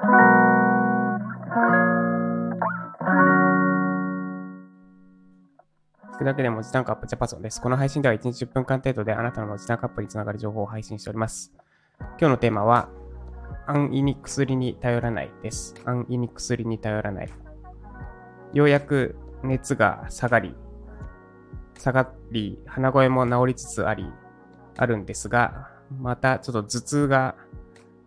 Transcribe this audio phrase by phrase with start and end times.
[0.00, 0.06] 聞
[6.16, 7.60] くだけで文字単価アップジャパソンです。
[7.60, 11.52] この配信では1日10分間程度であなたの文字単価アップにつながる情報を配信しております。
[11.98, 12.88] 今日のテーマは、
[13.66, 15.74] 安易に薬に頼らないです。
[15.84, 17.28] 安易に薬に頼らない。
[18.54, 20.54] ようやく熱が下がり、
[21.78, 24.10] 下がり、鼻声も治りつつあり、
[24.78, 25.68] あるんですが、
[26.00, 27.34] またちょっと頭痛が、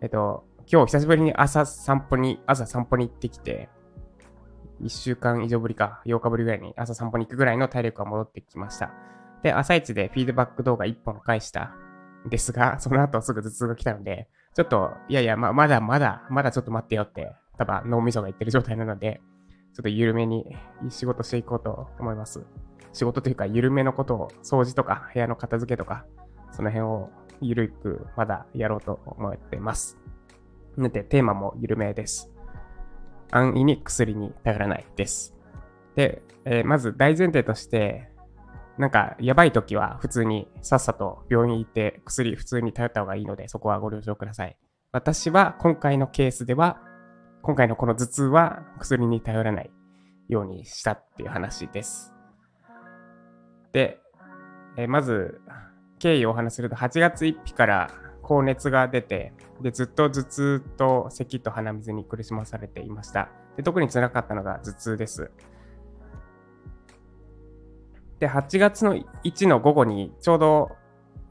[0.00, 3.68] えっと、今日久しぶりに朝散歩に、朝散歩に行ってきて、
[4.82, 8.90] 1週間以上ぶりか、8日ぶりぐらいに朝散歩に行くぐらいの体力が戻ってきました。
[9.42, 11.74] で、朝一でフィードバック動画1本返した
[12.26, 19.20] んですが、その後すぐ頭痛が来たので、ちょっと、いやいや、ままだまだ、まだちょっと待ってよって、多分脳みそが言ってる状態なので、
[19.74, 20.46] ちょっと緩めに
[20.88, 22.42] 仕事していこうと思います。
[22.92, 26.06] 仕事というか、緩めのことを、掃除とか、部屋の片付けとか、
[26.52, 27.10] その辺を
[27.42, 29.98] 緩くまだやろうと思ってます。
[30.76, 32.30] なので、テーマも緩めです。
[33.30, 35.34] 安易に薬に頼らないです。
[35.96, 38.10] で、えーまず大前提として、
[38.78, 44.56] なんかやばい時は普通にさっさと病院行って薬普通に頼った方がいいのでそこはご了承ください。
[44.90, 46.80] 私は今回のケースでは、
[47.42, 49.70] 今回のこの頭痛は薬に頼らない
[50.28, 52.12] ようにしたっていう話です。
[53.72, 54.00] で、
[54.76, 55.40] えーまず
[55.98, 57.90] 経緯をお話すると8月1日から
[58.24, 63.28] 高熱が出て、で、ずっと頭痛と咳と鼻水に苦しまされていました。
[63.56, 65.30] で、特に辛かったのが頭痛です。
[68.18, 70.70] で、8月の1の午後にちょうど、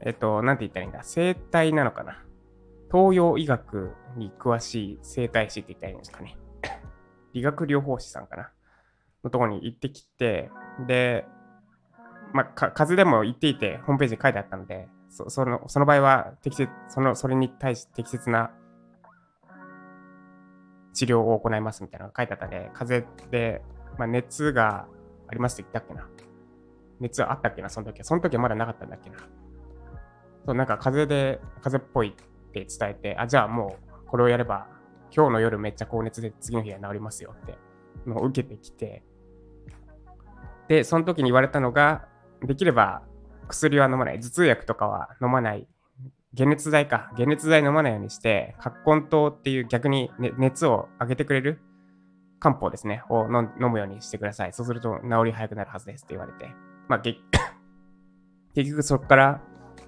[0.00, 2.22] えっと、なんて言ったらいいんだ、生体なのかな？
[2.92, 6.36] 東洋医学に詳しい生体師って言ったらいいんですかね。
[7.32, 8.50] 理学療法士さんかな？
[9.24, 10.50] のところに行ってきて、
[10.86, 11.26] で、
[12.32, 18.50] まあ、か風邪でも言っていて、ホームページに書いてあったので、そそのその場合は適切その、それに対して適切な
[20.92, 23.62] 治療を行いますみたいなのが書いてあったので、風邪で、
[23.96, 24.88] まあ、熱が
[25.28, 26.08] ありますって言ったっけな。
[26.98, 28.04] 熱あったっけな、その時は。
[28.04, 29.18] その時はまだなかったんだっけな。
[30.46, 34.66] そう、なんか風邪で、風邪っぽいって伝えて、あ、じゃあもうこれをやれば、
[35.14, 37.56] 今日の夜めっちゃ高熱で次の日は治りますよって
[38.04, 39.04] のを受けてきて、
[40.66, 42.08] で、その時に言われたのが、
[42.42, 43.02] できれば
[43.48, 45.66] 薬は飲まない、頭痛薬とかは飲まない、
[46.36, 51.60] 解熱剤か、解熱剤飲まないようにして、葛根湯っていう逆に、ね、熱を上げてくれる
[52.40, 54.52] 漢方ですね、を飲むようにしてください。
[54.52, 56.50] そうすると治り早くなるはずですって言われて。
[56.88, 57.00] まあ、
[58.54, 59.40] 結局そこから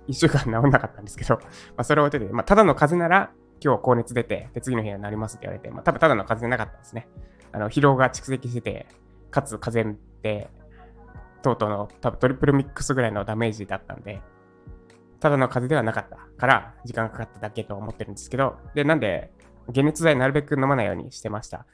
[0.08, 1.42] 1週間治んなかったんですけど、ま
[1.78, 3.30] あ、それを置いといて、まあ、ただの風邪なら
[3.62, 7.08] 今日高熱出て、で次の日はなりますって言われて、まあ、多分ただの風邪なかったんですね。
[7.52, 8.86] あの疲労が蓄積してて、
[9.30, 10.50] かつ風邪で、
[11.42, 14.20] とうとうの多分トリプルミックスぐらいのダメージだったんで、
[15.20, 19.32] ただの風邪ではなかったから時間がかかっただけと思ってるんですけど、で、なんで、
[19.74, 21.66] 解熱剤なるべく飲まないようにしてました。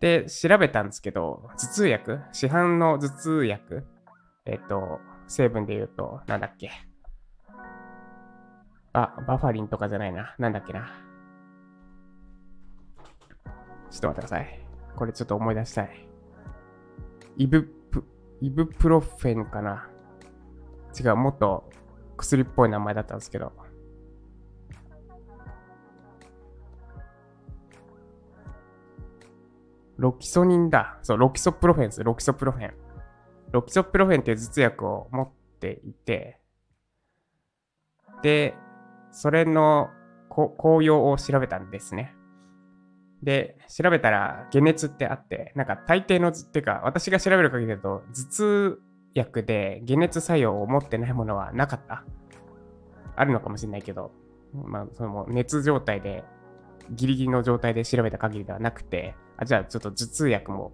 [0.00, 3.84] で、調べたんですけど、頭痛薬市販の頭痛薬
[4.48, 6.70] えっと、成分で言うと、なんだっけ
[8.94, 10.34] あ、バファリンとかじゃないな。
[10.38, 10.90] なんだっけな。
[13.90, 14.66] ちょっと待ってください。
[14.96, 16.08] これちょっと思い出したい。
[17.36, 17.70] イブ、
[18.40, 19.88] イブプロフェンかな。
[20.98, 21.70] 違う、もっと
[22.16, 23.52] 薬っぽい名前だったんですけど。
[29.96, 30.98] ロキソニンだ。
[31.02, 32.04] そう、ロキソプロフェンです。
[32.04, 32.74] ロキソプロフェン。
[33.50, 35.28] ロキソプロフェンって頭痛薬を持っ
[35.58, 36.40] ていて、
[38.22, 38.54] で、
[39.10, 39.90] それの
[40.28, 42.14] 効用を調べたんですね。
[43.22, 48.80] で、調べたら解熱ってあって、なんか大抵の、っていうか私が調べる限りだと、頭痛
[49.14, 52.04] 薬で解熱作用を持ってないものはなかった。
[53.16, 54.12] あるのかもしれないけど、
[54.52, 56.24] まあ、その熱状態で、
[56.90, 60.72] ギリギリの状態で調べた限りではなくて、あじゃあちょっと頭痛薬も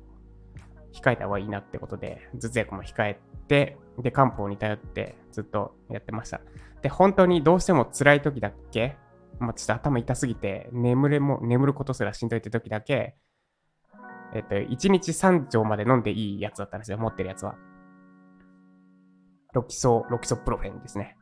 [0.93, 6.41] 控えた方がいいなってことで、頭痛薬も控えて、で、漢方に頼ってずっとやってました。
[6.83, 8.97] で、本当にどうしても辛い時だっけ、
[9.39, 13.17] まあ、ちょっと頭痛すぎて、眠れも、眠ることすらしんどいって時だけ、
[14.35, 17.57] えっと、1日3錠まで飲んでいいやつだったんですよ、持ってるやつは。
[19.53, 21.17] ロキソ、ロキソプロフェンですね。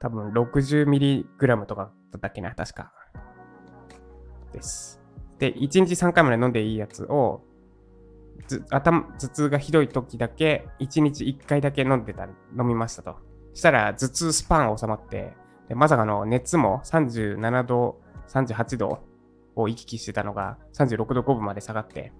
[0.00, 2.92] 多分 60mg とかだったっけな、確か。
[4.52, 5.00] です。
[5.38, 7.44] で、1日3回まで飲んでいいやつを、
[8.70, 13.16] 頭頭痛がひどい時だけ1日1回だけ飲んでた飲みましたと
[13.52, 15.34] したら頭痛スパン収まって
[15.68, 19.00] でまさかの熱も37度38度
[19.54, 22.12] を行き来してたのが36度5分まで下がって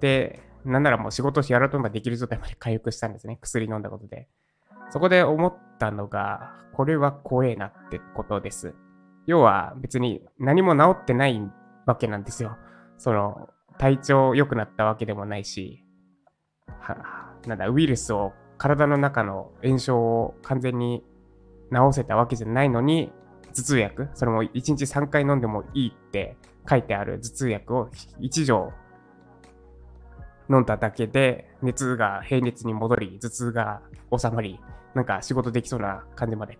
[0.00, 3.38] でなんならもう仕事しやろうとばできる状態まで回復したんですね。
[3.40, 4.28] 薬飲んだことで。
[4.90, 8.74] そこで思ったのがこれは怖えなってことです。
[9.26, 11.40] 要は別に何も治ってない
[11.86, 12.56] わけなんですよ。
[12.98, 13.48] その、
[13.78, 15.84] 体調良くなったわけでもないし、
[16.80, 21.04] はなんだ、ウイルスを体の中の炎症を完全に
[21.72, 23.12] 治せたわけじゃないのに、
[23.54, 26.36] 頭痛薬、それも1日3回飲んでもいいって
[26.68, 27.88] 書いてある頭痛薬を
[28.20, 28.72] 1錠
[30.50, 33.80] 飲んだだけで、熱が平熱に戻り、頭痛が
[34.16, 34.60] 収まり、
[34.94, 36.58] なんか仕事できそうな感じまで、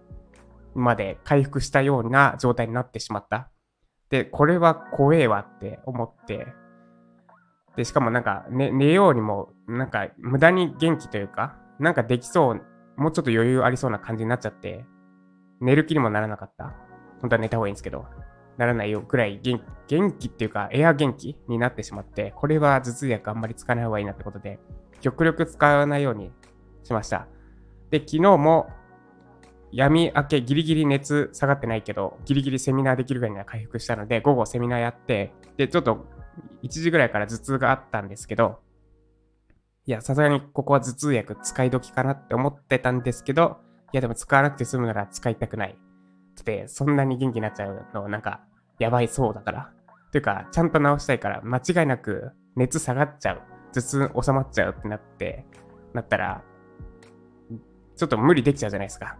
[0.74, 3.50] まで回復したような状態になってしまった。
[4.08, 6.46] で、これは怖えわって思って、
[7.76, 12.62] で、しかもなんか、ね、寝ようにも、なんか無駄に元気というか、なんかできそう、
[12.96, 14.84] もうちょっと余裕ありそうな感じになっちゃって、
[15.62, 16.74] 寝る気にもならなかった。
[17.20, 18.04] 本当は寝た方がいいんですけど、
[18.58, 19.60] ならないよぐらい元
[20.18, 24.58] 気っていうか、エア元気になってしまって、これは頭痛薬あんまり使わない方がいいなってことで、
[25.00, 26.32] 極力使わないように
[26.82, 27.28] しました。
[27.90, 28.68] で、昨日も
[29.70, 36.06] 闇明けギリギリ熱下がってないけど、ギリギリセミナーできるぐらいには回復したので、午後セミナーやって、で、ちょっと
[36.62, 38.58] 1時ぐらいから頭痛があったんですけど、
[39.86, 43.58] いや、さすがにここは頭痛薬使い時かなって思ってたんですけど、
[43.92, 45.76] いやでも使わなくて済むなら使いたくない。
[46.40, 48.40] って、そんなに元気になっちゃうのなんか
[48.78, 49.70] やばいそうだから。
[50.10, 53.42] というか、ちゃんと治したいから間違いなく熱下がっちゃう。
[53.72, 55.46] 頭痛収まっちゃうってなって、
[55.94, 56.42] なったら、
[57.96, 59.16] ちょっと無理できちゃうじゃないですか。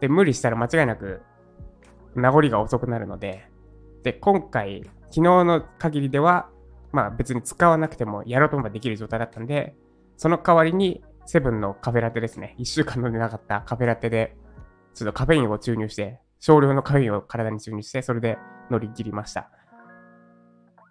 [0.00, 1.22] で、無理したら間違いなく
[2.14, 3.48] 名残が遅くなるので、
[4.02, 6.48] で、今回、昨日の限りでは、
[6.90, 9.74] まあ別に使わなくてもやろうと思えばできる状態だったんで、
[10.16, 12.56] その代わりにセブンのカフェラテですね。
[12.58, 14.36] 1週間飲んでなかったカフェラテで、
[14.94, 18.38] ちょっとカフェインを注入して、少量のカフェインを体に注入して、それで
[18.70, 19.50] 乗り切りました。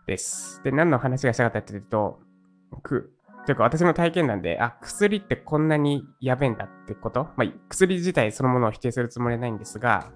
[0.08, 0.62] です。
[0.64, 2.20] で、何の話がしたかったっていうと、
[2.82, 3.14] く、
[3.46, 7.30] というか私の体験談で、あ、薬ってこんなにやべえんだってこと？
[7.38, 10.12] まあ、薬自体そのものを否定するつもりはないんですが、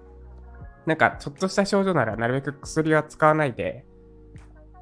[0.86, 3.85] なんかちょっとした症状ならなるべく薬は使わないで、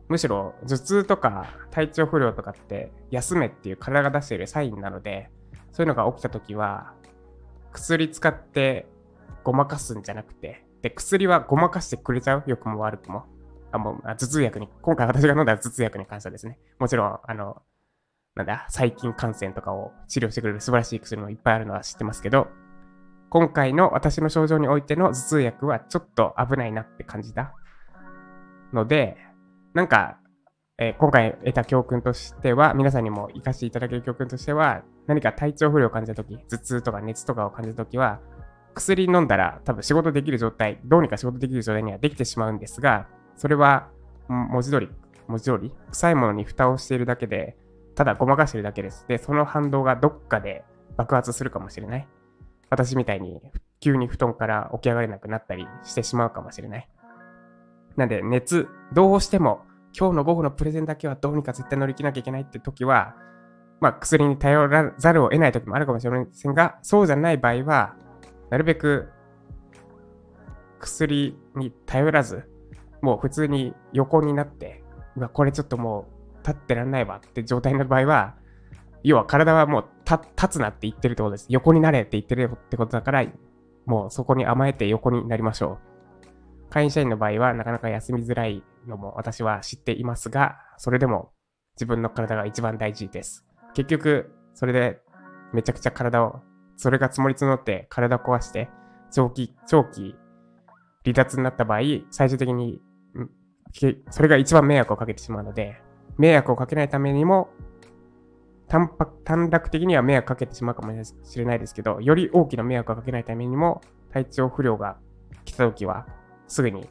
[0.09, 5.31] むしろ頭痛とか体調不良とかって休めっていう体が出しているサインなので、
[5.73, 6.93] そういうのが起きた時は、
[7.73, 8.87] 薬使って
[9.43, 12.45] ごまかすんじゃなくて、で、薬はごまかしてくれちゃう？
[12.47, 13.25] 良くも悪くも。
[13.73, 17.63] あ、もう、頭痛薬に、今回私が飲んだ頭痛薬に関してはですね、もちろん、あの、
[18.37, 22.49] なんだ、細菌感染とかを治療してくれる素晴らしい薬もいっぱいあるのは知ってますけど、
[23.31, 27.55] 今回の私の症状においての頭痛薬はちょっと危ないなって感じた
[28.73, 29.17] ので、
[29.75, 30.19] なんか、
[30.79, 38.21] えー、今回得た教訓としては、皆さんにも活かしていただける教訓としては、何か体調不良を感じたとき、頭痛とか熱とかを感じたときは、
[38.75, 43.89] 薬飲んだら多分仕事できる状態、どうにか仕事できる状態にはできてしまうんですが、それは
[44.29, 44.89] 文字通り、
[45.27, 47.57] 文字通り、臭いものに蓋をしているだけで、
[47.97, 49.07] ただごまかしてるだけです。
[49.09, 50.65] で、その反動がどっかで
[50.97, 52.09] 爆発するかもしれない。
[52.71, 53.41] 私みたいに
[53.81, 56.89] 急に布団から起き上がれなくなったりしてしまうかもしれない。
[57.97, 59.63] なんで、熱、どうしても
[59.97, 63.15] 今日の午後のプレゼンだけはどうにか絶対乗り切らなきゃいけないって時は、
[63.81, 67.95] まあ、薬に頼らざるを得ない時もあるかもしれませんが、そうじゃない場合は、
[68.51, 69.09] なるべく
[70.81, 72.49] 薬に頼らず、
[73.03, 74.83] もう普通に横になって、
[75.17, 76.07] うわ、これちょっとも
[76.43, 78.35] う立ってらんないわって状態の場合は、
[79.03, 81.47] 要は体はもう立つなって言ってるってことです。
[81.51, 83.25] 横になれって言ってるってことだから、
[83.87, 85.94] もうそこに甘えて横になりましょう。
[86.75, 91.31] 会社員の場合はなかなか休みづらいのも私は知っていますが、それでも
[91.77, 93.47] 自分の体が一番大事です。
[93.75, 94.99] 結局、それで
[95.53, 96.41] めちゃくちゃ体を
[96.75, 98.69] それが積もり募って体を壊して、
[99.13, 100.17] 長期、長期
[101.05, 102.83] 離脱になった場合、最終的に、
[104.11, 105.81] それが一番迷惑をかけてしまうので、
[106.19, 107.51] 迷惑をかけないためにも、
[108.67, 108.91] 短
[109.23, 114.97] 短絡的には迷惑かけてしまうかもしれないですけど、より大きな迷惑をかけないためにも、体調不良が
[115.45, 116.09] 来た時は、
[116.47, 116.89] すぐに、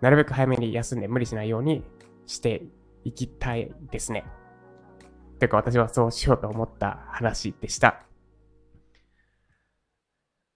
[0.00, 1.84] なるべく早めに休んで無理しないように
[2.26, 2.62] して
[3.04, 4.24] いきたいですね。
[5.38, 8.04] てか私はそうしようと思った話でした。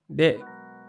[0.08, 0.38] で、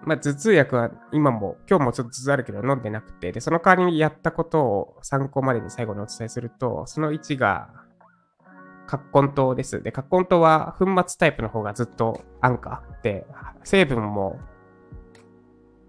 [0.03, 7.69] まあ、頭痛薬は今も、今日もちょっと頭痛あるけど飲んでなくて、で、その代わりにやったことを参考までに最後にお伝えすると、その1が、
[8.85, 9.83] 葛根糖です。
[9.83, 13.25] で、葛根糖は粉末タイプの方がずっと安価で、
[13.63, 14.39] 成分も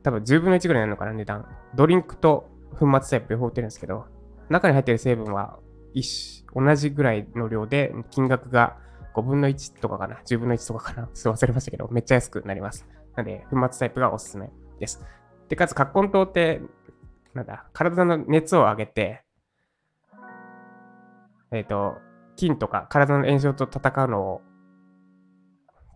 [0.08, 1.46] 多分10分の1ぐらいなのかな、値段。
[1.74, 2.48] ドリンクと
[2.78, 4.06] 粉末タイプ両方売ってるんですけど、
[4.48, 5.58] 中に入ってる成分は
[5.92, 8.78] 一同じぐらいの量で、金額が
[9.14, 12.86] 5分の1とかかな、10分の1とかかな、ちょっと忘れましたけど、めっちゃ安くなります。
[13.16, 14.50] なので、粉末タイプがおすすめ
[14.80, 15.04] です。
[15.50, 16.62] で、かつ、葛根糖って、
[17.34, 19.24] なんだ、体の熱を上げて、
[21.52, 21.98] えっ、ー、と、
[22.36, 24.40] 菌とか体の炎症と戦うのを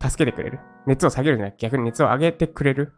[0.02, 0.60] 助けてくれる。
[0.86, 2.92] 熱を下げるんじゃなくて逆に熱を上げてくれる。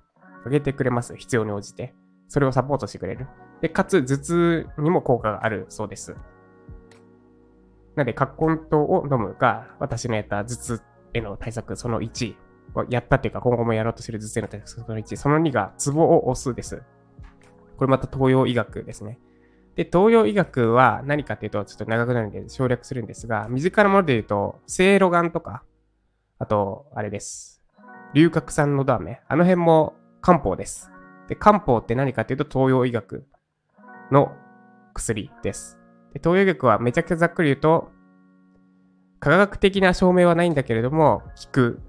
[0.44, 1.16] 上げてくれます。
[1.16, 1.94] 必要に応じて。
[2.28, 3.26] それをサポートしてくれる。
[3.60, 6.12] で、かつ頭痛にも効果があるそうです。
[7.94, 10.82] なので、葛根湯を飲むが、私のやった頭痛
[11.12, 12.34] への対策その1
[12.90, 16.82] やったっていうか、今後もやろうとする頭痛への対策その1、その2がツボを押すです。
[17.76, 19.18] これまた東洋医学ですね。
[19.76, 25.62] で、東洋医学は何かっていうと、ちょっと長くなるんで省略するんですが、身近なもので言うと、せいろがんとか、
[26.38, 27.62] あと、あれです。
[28.12, 29.20] 龍角散のど飴。
[29.28, 30.90] あの辺も漢方です。
[31.28, 33.26] で、漢方って何かっていうと、東洋医学
[34.10, 34.34] の
[34.94, 35.78] 薬です。
[36.14, 37.90] で東洋医学はめちゃくちゃざっくり言うと、
[39.20, 41.80] 科学的な証明はないんだけれども、効く、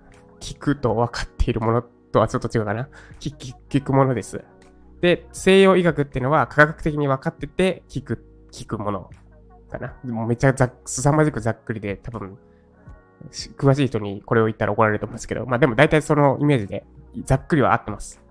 [0.42, 2.90] 効くと分かっているものとはちょっと違うかな。
[3.72, 4.44] 効くものです。
[5.00, 9.10] で、西洋医学っていうのは科学的に分かってて効く、効くもの
[9.72, 9.96] かな。
[10.04, 12.38] もうめちゃざすさまじくざっくりで、多分、
[13.58, 16.86] 詳しい人にこれを言ったら怒られると思うんですけど、まあでも大体そのイメージで
[17.24, 18.25] ざっくりは合ってます。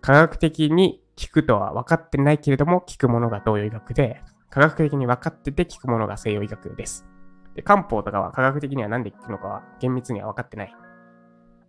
[0.00, 7.06] 科学的に効くとは分かってないけれども、効くものが東洋医学で、科学的に分かってて効くものが西洋医学です。
[7.54, 10.74] で、漢方とかは科学的には何で効くのかは厳密には分かってない。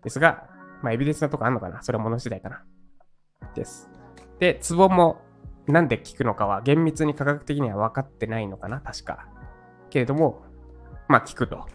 [0.04, 0.48] ですが、
[0.82, 1.84] まあエビデンスのとこあんのかな？
[1.84, 2.64] それは物次第かな。
[3.54, 3.90] です。
[4.40, 5.22] で、ツボも
[5.68, 8.82] なんで効くのかは厳密に科学的には分かってないのかな？
[8.82, 9.28] 確か。
[9.90, 10.42] けれども、
[11.08, 11.68] まあ効くと。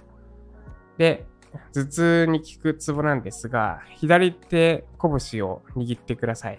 [0.98, 1.26] で、
[1.72, 6.58] 頭痛に効くツボなんですが、左手拳を握ってください。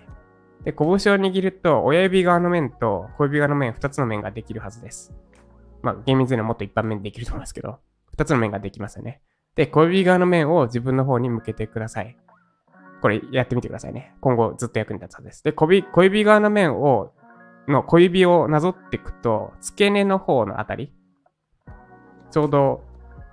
[0.64, 5.14] で、拳を握ると、親指側の面と小指側の面、2つの面ができるはずです。
[5.82, 7.80] まあ、厳密にはもっと一般面できると思いますけど、
[8.18, 9.22] 2つの面ができますよね。
[9.56, 12.18] で、小指側の面を自分の方に向けてください。
[13.02, 14.14] これやってみてくださいね。
[14.22, 15.44] 今後ずっと役に立つはずです。
[15.44, 17.14] で、小指小指側の面を、
[17.68, 20.92] の小指をなぞっていくと、付け根の方のあたり、
[22.32, 22.84] ちょうど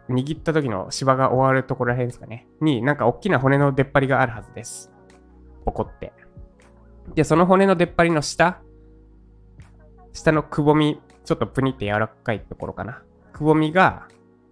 [0.09, 2.47] 握った時の芝が終わるところら辺ですかね。
[2.61, 4.93] に、なんか大きな骨の出っ張りがあるはずです。
[5.65, 6.13] ポコって。
[7.15, 8.61] で、その骨の出っ張りの下、
[10.13, 13.03] 下のくぼみ、ちょっとプニって柔らかいところかな。
[13.33, 14.09] くぼみが、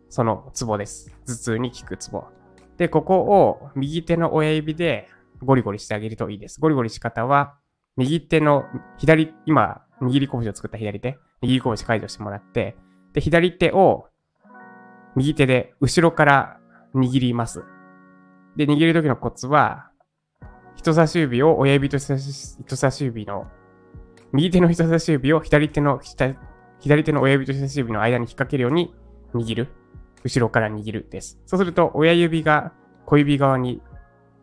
[0.08, 1.10] そのツボです。
[1.26, 2.24] 頭痛に効くツボ。
[2.76, 5.08] で、ここを右手の親指で
[5.42, 6.60] ゴリゴリしてあげるといいです。
[6.60, 7.54] ゴリゴリし方は、
[7.96, 8.64] 右手の
[8.98, 12.76] 左、今、握り拳を作った左手、握り拳解除してもらって、
[13.12, 14.08] で、左手を
[15.16, 16.58] 右手で後ろから
[16.94, 17.64] 握ります。
[18.56, 19.90] で、握る時のコツは、
[20.74, 22.18] 人差し指を親指と人
[22.76, 23.46] 差し指の、
[24.32, 26.00] 右手の人差し指を左手の
[26.80, 28.94] 左手の親指と人差し指の間に引っ掛けるように
[29.34, 29.68] 握る。
[30.24, 31.40] 後ろから握るです。
[31.46, 32.72] そうすると、親指が
[33.06, 33.82] 小指側に、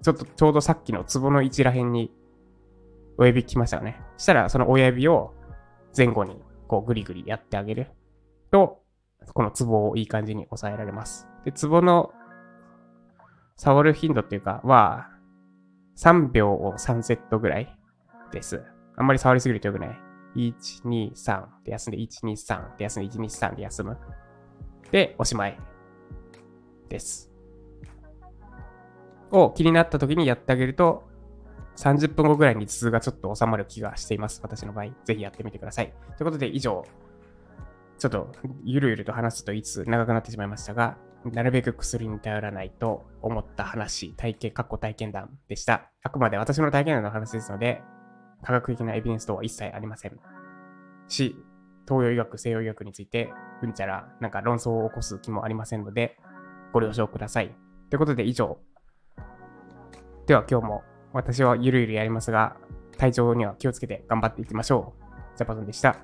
[0.02, 2.12] ちょっとちょうどさっきのツボの位置ら辺に
[3.18, 4.02] 親指来ましたよね。
[4.18, 5.34] したら、その親指を
[5.96, 7.88] 前後にこうグリグリやってあげる
[8.52, 8.82] と、
[9.34, 11.28] このツボをいい感じに抑えられます。
[11.46, 12.12] で、ツボの
[13.56, 15.10] 触る頻度っていうかは、
[15.98, 17.78] 3秒を3セットぐらい
[18.32, 18.64] です。
[18.96, 20.00] あんまり触りすぎると良くない。
[20.36, 23.98] 1、2、3で休んで、1、2、3で休んで、1、2、3で休む。
[24.92, 25.60] で、おしまい
[26.88, 27.32] です。
[29.32, 31.04] を気になった時にやってあげると、
[31.78, 34.40] 30分後ぐらいに頭痛がちょっと収まる気がしています。
[34.44, 34.88] 私の場合。
[35.06, 35.94] ぜひやってみてください。
[36.18, 36.84] ということで、以上、
[38.00, 38.32] ちょっと
[38.64, 45.92] ゆるゆると話すといつ長くなってしまいましたが、なるべく薬に頼らないと思った話、体験、過去体験談でした。
[46.02, 47.82] あくまで私の体験談の話ですので、
[48.42, 50.18] 科学的なエビデンス等は一切ありません。
[51.10, 51.36] し、
[51.88, 56.18] 東洋医学、西洋医学について、うんちゃら、なんか論争を起こす気もありませんので、
[56.72, 57.54] ご了承ください。
[57.90, 58.60] ということで以上。
[60.26, 62.56] では今日も私はゆるゆるやりますが、
[62.98, 64.94] 体調には気をつけて頑張っていきましょ
[65.36, 65.38] う。
[65.38, 65.98] ジャパソンでした。